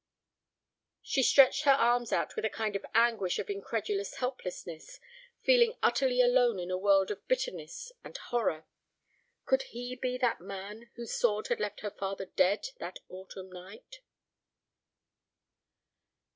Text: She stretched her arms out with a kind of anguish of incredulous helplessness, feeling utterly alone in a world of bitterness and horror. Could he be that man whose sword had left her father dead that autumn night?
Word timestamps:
She 1.03 1.21
stretched 1.21 1.65
her 1.65 1.73
arms 1.73 2.11
out 2.11 2.35
with 2.35 2.43
a 2.43 2.49
kind 2.49 2.75
of 2.75 2.83
anguish 2.95 3.37
of 3.37 3.51
incredulous 3.51 4.15
helplessness, 4.15 4.99
feeling 5.43 5.77
utterly 5.83 6.21
alone 6.23 6.57
in 6.59 6.71
a 6.71 6.77
world 6.79 7.11
of 7.11 7.27
bitterness 7.27 7.91
and 8.03 8.17
horror. 8.17 8.65
Could 9.45 9.61
he 9.69 9.95
be 9.95 10.17
that 10.17 10.41
man 10.41 10.89
whose 10.95 11.13
sword 11.13 11.49
had 11.49 11.59
left 11.59 11.81
her 11.81 11.91
father 11.91 12.25
dead 12.25 12.69
that 12.79 12.97
autumn 13.09 13.51
night? 13.51 13.99